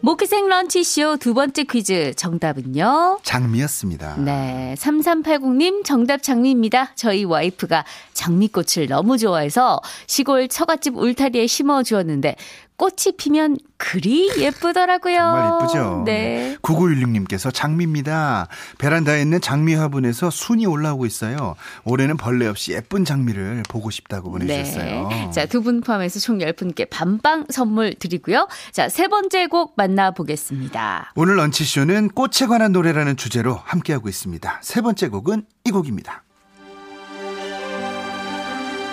모기생 0.00 0.48
런치쇼 0.48 1.16
두 1.16 1.34
번째 1.34 1.64
퀴즈 1.64 2.14
정답은요? 2.14 3.18
장미였습니다. 3.24 4.16
네. 4.18 4.74
3380님 4.78 5.84
정답 5.84 6.22
장미입니다. 6.22 6.92
저희 6.94 7.24
와이프가 7.24 7.84
장미꽃을 8.14 8.86
너무 8.88 9.18
좋아해서 9.18 9.80
시골 10.06 10.46
처갓집 10.46 10.96
울타리에 10.96 11.46
심어 11.48 11.82
주었는데 11.82 12.36
꽃이 12.78 13.16
피면 13.16 13.58
그리 13.76 14.30
예쁘더라고요. 14.40 15.16
정말 15.16 15.52
예쁘죠. 15.52 16.02
네. 16.06 16.56
9916님께서 16.62 17.52
장미입니다. 17.52 18.46
베란다에 18.78 19.20
있는 19.20 19.40
장미 19.40 19.74
화분에서 19.74 20.30
순이 20.30 20.64
올라오고 20.64 21.04
있어요. 21.04 21.56
올해는 21.84 22.16
벌레 22.16 22.46
없이 22.46 22.72
예쁜 22.72 23.04
장미를 23.04 23.64
보고 23.68 23.90
싶다고 23.90 24.30
보내주셨어요. 24.30 25.08
네. 25.08 25.30
자, 25.32 25.44
두 25.46 25.60
분 25.60 25.80
포함해서 25.80 26.20
총 26.20 26.38
10분께 26.38 26.88
밤빵 26.88 27.46
선물 27.50 27.94
드리고요. 27.94 28.46
자, 28.70 28.88
세 28.88 29.08
번째 29.08 29.48
곡 29.48 29.74
만나보겠습니다. 29.76 31.12
오늘 31.16 31.36
런치쇼는 31.36 32.10
꽃에 32.10 32.46
관한 32.48 32.70
노래라는 32.70 33.16
주제로 33.16 33.60
함께하고 33.64 34.08
있습니다. 34.08 34.60
세 34.62 34.80
번째 34.82 35.08
곡은 35.08 35.42
이 35.64 35.70
곡입니다. 35.72 36.22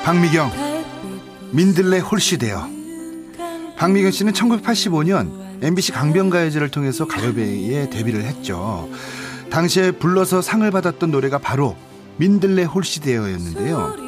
박미경, 0.04 0.52
민들레 1.52 2.00
홀씨되어 2.00 2.75
박미경 3.78 4.12
씨는 4.12 4.34
1985년 4.34 5.64
MBC 5.64 5.92
강변가요제를 5.92 6.70
통해서 6.70 7.06
가요배에 7.06 7.90
데뷔를 7.90 8.24
했죠. 8.24 8.90
당시에 9.50 9.92
불러서 9.92 10.42
상을 10.42 10.70
받았던 10.70 11.12
노래가 11.12 11.38
바로 11.38 11.76
민들레 12.18 12.64
홀씨되어였는데요. 12.64 14.06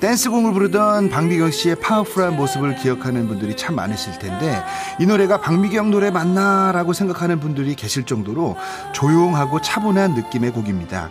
댄스공을 0.00 0.52
부르던 0.52 1.08
박미경 1.08 1.50
씨의 1.50 1.76
파워풀한 1.76 2.36
모습을 2.36 2.76
기억하는 2.76 3.26
분들이 3.26 3.56
참 3.56 3.74
많으실 3.74 4.18
텐데 4.18 4.62
이 5.00 5.06
노래가 5.06 5.40
박미경 5.40 5.90
노래 5.90 6.10
맞나라고 6.10 6.92
생각하는 6.92 7.40
분들이 7.40 7.74
계실 7.74 8.04
정도로 8.04 8.56
조용하고 8.92 9.62
차분한 9.62 10.14
느낌의 10.14 10.50
곡입니다. 10.50 11.08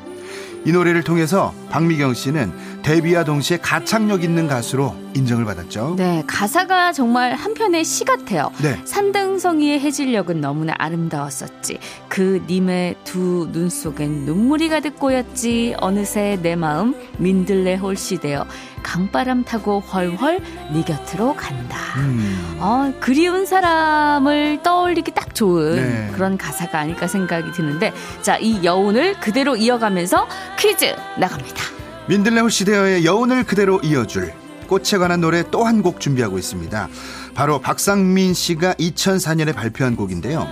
이 0.66 0.72
노래를 0.72 1.04
통해서 1.04 1.54
박미경 1.70 2.14
씨는 2.14 2.75
데뷔와 2.86 3.24
동시에 3.24 3.58
가창력 3.58 4.24
있는 4.24 4.48
가수로 4.48 4.96
인정을 5.16 5.44
받았죠. 5.44 5.96
네, 5.98 6.24
가사가 6.28 6.92
정말 6.94 7.34
한편의 7.34 7.84
시 7.84 8.04
같아요. 8.06 8.52
네. 8.62 8.80
산등성이의 8.86 9.80
해질녘은 9.80 10.40
너무나 10.40 10.76
아름다웠었지. 10.78 11.80
그 12.08 12.44
님의 12.48 12.96
두 13.04 13.50
눈 13.52 13.70
속엔 13.72 14.26
눈물이 14.26 14.70
가득 14.70 15.00
고였지. 15.00 15.76
어느새 15.80 16.38
내 16.44 16.56
마음 16.56 16.94
민들레 17.18 17.76
홀씨 17.78 18.20
되어 18.20 18.46
강바람 18.84 19.46
타고 19.46 19.80
훨훨 19.80 20.40
네 20.72 20.84
곁으로 20.84 21.36
간다. 21.36 21.78
음. 21.98 22.58
어, 22.60 22.94
그리운 23.00 23.48
사람을 23.48 24.62
떠올리기 24.62 25.12
딱 25.16 25.34
좋은 25.34 25.76
네. 25.76 26.12
그런 26.14 26.38
가사가 26.38 26.78
아닐까 26.82 27.08
생각이 27.08 27.52
드는데 27.52 27.92
자, 28.22 28.38
이 28.38 28.64
여운을 28.64 29.20
그대로 29.22 29.56
이어가면서 29.56 30.28
퀴즈 30.60 30.96
나갑니다. 31.18 31.75
민들레 32.08 32.48
시대어의 32.50 33.06
여운을 33.06 33.44
그대로 33.46 33.80
이어줄 33.82 34.34
꽃에 34.68 34.98
관한 35.00 35.22
노래 35.22 35.44
또 35.52 35.66
한 35.66 35.82
곡 35.82 36.00
준비하고 36.00 36.38
있습니다. 36.38 36.88
바로 37.36 37.60
박상민 37.60 38.34
씨가 38.34 38.74
2004년에 38.76 39.54
발표한 39.56 39.96
곡인데요. 39.96 40.48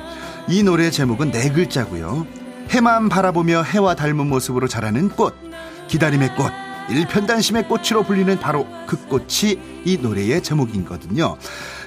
이 0.47 0.61
노래의 0.63 0.91
제목은 0.91 1.31
네 1.31 1.49
글자고요. 1.51 2.27
해만 2.69 3.09
바라보며 3.09 3.63
해와 3.63 3.95
닮은 3.95 4.27
모습으로 4.27 4.67
자라는 4.67 5.09
꽃, 5.09 5.33
기다림의 5.87 6.35
꽃. 6.35 6.51
일편단심의 6.89 7.67
꽃으로 7.69 8.03
불리는 8.03 8.37
바로 8.39 8.67
그 8.85 8.97
꽃이 9.07 9.57
이 9.85 9.97
노래의 10.01 10.43
제목이거든요. 10.43 11.37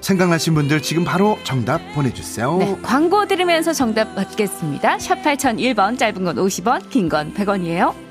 생각나신 0.01 0.55
분들 0.55 0.81
지금 0.81 1.05
바로 1.05 1.39
정답 1.45 1.81
보내주세요. 1.95 2.57
네, 2.57 2.77
광고 2.83 3.27
들으면서 3.27 3.73
정답 3.75 4.15
받겠습니다. 4.15 4.99
샵 4.99 5.23
8001번 5.23 5.99
짧은 5.99 6.25
건 6.25 6.37
50원, 6.37 6.89
긴 6.89 7.09
건 7.11 7.35
100원이에요. 7.35 8.06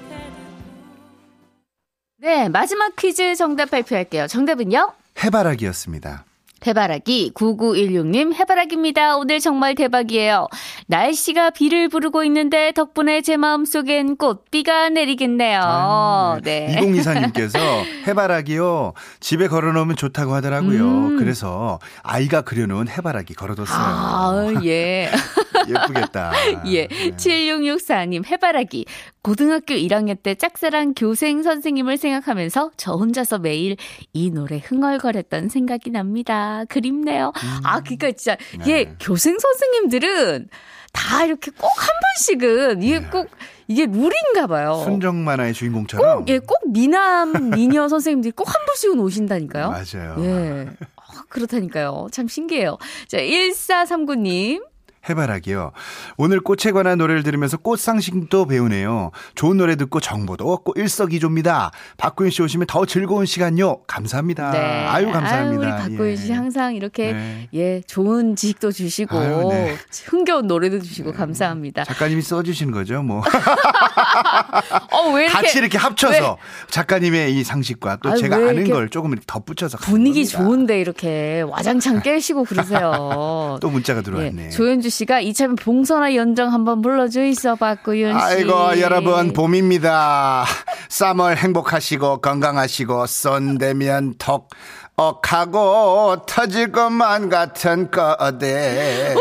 네, 2.25 2.49
마지막 2.49 2.95
퀴즈 2.95 3.35
정답 3.35 3.69
발표할게요. 3.69 4.25
정답은요? 4.25 4.91
해바라기였습니다. 5.23 6.25
해바라기 6.65 7.33
9916님 7.35 8.33
해바라기입니다. 8.33 9.17
오늘 9.17 9.39
정말 9.39 9.75
대박이에요. 9.75 10.47
날씨가 10.87 11.51
비를 11.51 11.87
부르고 11.87 12.23
있는데 12.23 12.71
덕분에 12.71 13.21
제 13.21 13.37
마음속엔 13.37 14.15
꽃비가 14.17 14.89
내리겠네요. 14.89 15.59
아, 15.63 16.39
네. 16.43 16.75
2024님께서 16.81 17.59
해바라기요. 18.07 18.93
집에 19.19 19.47
걸어놓으면 19.47 19.95
좋다고 19.95 20.33
하더라고요. 20.33 20.83
음. 20.83 21.17
그래서 21.19 21.77
아이가 22.01 22.41
그려놓은 22.41 22.87
해바라기 22.87 23.35
걸어뒀어요. 23.35 23.77
아, 23.77 24.51
예. 24.63 25.11
예쁘겠다. 25.67 26.31
예. 26.67 26.87
네. 26.87 27.11
7664님 27.11 28.25
해바라기. 28.25 28.85
고등학교 29.21 29.73
1학년 29.73 30.21
때 30.21 30.35
짝사랑 30.35 30.93
교생 30.95 31.41
선생님을 31.43 31.97
생각하면서 31.97 32.71
저 32.77 32.93
혼자서 32.93 33.39
매일 33.39 33.75
이 34.13 34.29
노래 34.29 34.57
흥얼거렸던 34.63 35.49
생각이 35.49 35.89
납니다. 35.89 36.63
그립네요. 36.69 37.31
음. 37.35 37.59
아, 37.63 37.81
그니까 37.81 38.11
진짜, 38.11 38.37
네. 38.65 38.71
예, 38.71 38.95
교생 38.99 39.37
선생님들은 39.39 40.49
다 40.93 41.25
이렇게 41.25 41.51
꼭 41.51 41.67
한 41.75 41.89
번씩은, 42.17 42.81
이게 42.83 42.99
네. 42.99 43.07
꼭, 43.09 43.27
이게 43.67 43.85
룰인가 43.85 44.47
봐요. 44.47 44.81
순정 44.85 45.23
만화의 45.25 45.53
주인공처럼. 45.53 46.19
꼭, 46.19 46.29
예, 46.29 46.39
꼭 46.39 46.57
미남, 46.71 47.49
미녀 47.49 47.87
선생님들이 47.89 48.31
꼭 48.31 48.47
한 48.47 48.65
번씩은 48.65 48.99
오신다니까요. 48.99 49.69
맞아요. 49.71 50.15
예. 50.19 50.67
아, 50.95 51.03
그렇다니까요. 51.29 52.07
참 52.11 52.27
신기해요. 52.29 52.77
자, 53.07 53.17
1439님. 53.17 54.63
해바라기요. 55.09 55.71
오늘 56.17 56.39
꽃에 56.39 56.71
관한 56.71 56.97
노래를 56.97 57.23
들으면서 57.23 57.57
꽃상식도 57.57 58.47
배우네요. 58.47 59.11
좋은 59.35 59.57
노래 59.57 59.75
듣고 59.75 59.99
정보도 59.99 60.51
얻고 60.51 60.73
일석이조입니다. 60.75 61.71
박구윤 61.97 62.31
씨 62.31 62.41
오시면 62.41 62.67
더 62.67 62.85
즐거운 62.85 63.25
시간요. 63.25 63.83
감사합니다. 63.85 64.51
네. 64.51 64.85
아유 64.87 65.11
감사합니다. 65.11 65.67
아유, 65.67 65.73
우리 65.83 65.95
박구윤 65.97 66.15
씨 66.17 66.29
예. 66.29 66.33
항상 66.33 66.75
이렇게 66.75 67.13
네. 67.13 67.49
예 67.53 67.81
좋은 67.81 68.35
지식도 68.35 68.71
주시고 68.71 69.17
아유, 69.17 69.47
네. 69.49 69.75
흥겨운 70.05 70.47
노래도 70.47 70.79
주시고 70.79 71.11
네. 71.11 71.17
감사합니다. 71.17 71.83
작가님이 71.83 72.21
써주신 72.21 72.71
거죠, 72.71 73.01
뭐. 73.03 73.21
어, 74.91 75.11
왜 75.13 75.25
이렇게, 75.25 75.33
같이 75.33 75.57
이렇게 75.57 75.77
합쳐서 75.77 76.31
왜? 76.33 76.37
작가님의 76.69 77.35
이 77.35 77.43
상식과 77.43 77.97
또 78.01 78.09
아유, 78.11 78.17
제가 78.17 78.35
아는 78.35 78.69
걸 78.69 78.89
조금 78.89 79.15
덧붙여서 79.27 79.77
분위기 79.79 80.25
좋은데 80.25 80.79
이렇게 80.79 81.41
와장창 81.41 82.01
깨시고 82.01 82.45
그러세요. 82.45 83.57
또 83.61 83.69
문자가 83.69 84.01
들어왔네. 84.01 84.45
예, 84.45 84.49
조현주 84.49 84.89
씨가 84.95 85.19
이참에 85.19 85.55
봉선화 85.55 86.15
연정 86.15 86.53
한번 86.53 86.81
불러주이소 86.81 87.57
박구윤 87.57 88.17
씨. 88.17 88.25
아이고 88.25 88.79
여러분 88.79 89.33
봄입니다. 89.33 90.45
3월 90.89 91.35
행복하시고 91.35 92.21
건강하시고 92.21 93.05
쏜 93.07 93.57
되면 93.57 94.13
턱 94.17 94.47
억하고 94.95 96.23
터질 96.25 96.71
것만 96.71 97.27
같은 97.29 97.91
거대. 97.91 99.13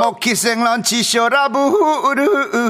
먹기생 0.00 0.62
런치쇼라 0.62 1.48
부르리. 1.48 2.66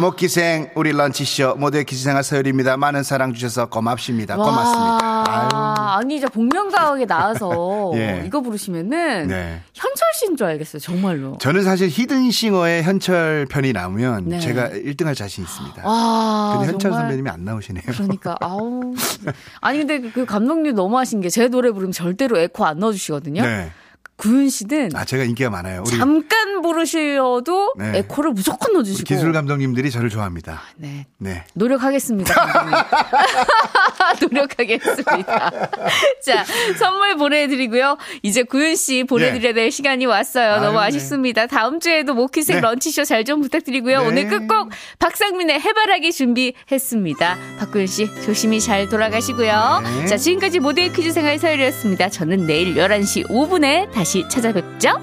먹기생 0.00 0.70
우리 0.76 0.92
런치쇼 0.92 1.56
모두의 1.56 1.84
기생활 1.84 2.22
서열입니다. 2.22 2.76
많은 2.76 3.02
사랑 3.02 3.34
주셔서 3.34 3.66
고맙습니다. 3.66 4.36
고맙습니다. 4.36 5.24
아유. 5.28 5.48
아니 5.98 6.16
이제 6.16 6.26
복면가왕에 6.28 7.04
나와서 7.06 7.92
예. 7.96 8.22
이거 8.26 8.40
부르시면은 8.40 9.26
네. 9.28 9.60
현철 9.74 10.01
씨인 10.22 10.36
줄 10.36 10.46
알겠어요. 10.46 10.80
정말로. 10.80 11.36
저는 11.40 11.62
사실 11.64 11.88
히든싱어의 11.88 12.82
현철 12.84 13.46
편이 13.50 13.72
나오면 13.72 14.28
네. 14.28 14.40
제가 14.40 14.68
1등 14.70 15.04
할 15.04 15.14
자신 15.14 15.44
있습니다. 15.44 15.86
와, 15.86 16.52
근데 16.58 16.72
현철 16.72 16.90
정말. 16.90 17.00
선배님이 17.02 17.30
안 17.30 17.44
나오시네요. 17.44 17.82
그러니까 17.86 18.36
아우. 18.40 18.94
아니 19.60 19.78
근데 19.78 20.00
그 20.10 20.24
감독님 20.24 20.74
너무 20.74 20.96
하신 20.98 21.20
게 21.20 21.28
제 21.32 21.48
노래 21.48 21.70
부르면 21.70 21.92
절대로 21.92 22.38
에코 22.38 22.64
안 22.66 22.78
넣어 22.78 22.92
주시거든요. 22.92 23.42
네. 23.42 23.70
구윤 24.16 24.50
씨는 24.50 24.90
아 24.94 25.04
제가 25.04 25.24
인기가 25.24 25.48
많아요. 25.50 25.82
잠깐 25.84 26.51
부르셔도 26.62 27.72
네. 27.76 27.98
에코를 27.98 28.30
무조건 28.32 28.72
넣어주시고 28.74 29.04
기술 29.06 29.32
감독님들이 29.32 29.90
저를 29.90 30.08
좋아합니다. 30.08 30.62
네, 30.76 31.06
네 31.18 31.44
노력하겠습니다. 31.54 32.34
노력하겠습니다. 34.22 35.50
자 36.24 36.44
선물 36.78 37.16
보내드리고요. 37.16 37.98
이제 38.22 38.42
구윤 38.44 38.76
씨 38.76 39.04
보내드려야 39.04 39.54
될 39.54 39.64
네. 39.64 39.70
시간이 39.70 40.06
왔어요. 40.06 40.54
아유, 40.54 40.60
너무 40.60 40.78
네. 40.80 40.86
아쉽습니다. 40.86 41.42
네. 41.42 41.46
다음 41.48 41.80
주에도 41.80 42.14
모키생 42.14 42.56
네. 42.56 42.60
런치쇼 42.60 43.04
잘 43.04 43.22
좀 43.22 43.40
부탁드리고요. 43.40 44.00
네. 44.00 44.06
오늘 44.08 44.26
끝곡 44.26 44.70
박상민의 44.98 45.60
해바라기 45.60 46.10
준비했습니다. 46.12 47.38
박구윤 47.60 47.86
씨 47.86 48.08
조심히 48.24 48.60
잘 48.60 48.88
돌아가시고요. 48.88 49.82
자 50.08 50.16
지금까지 50.16 50.58
모델 50.58 50.92
퀴즈 50.92 51.12
생활 51.12 51.38
서열이었습니다. 51.38 52.08
저는 52.08 52.46
내일 52.46 52.74
11시 52.74 53.28
5분에 53.28 53.92
다시 53.92 54.12
다시 54.12 54.28
찾아뵙죠. 54.28 55.00